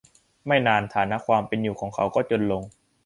[0.47, 2.63] ไม่นานฐานะความเป็นอยู่ของเขาก็จนลง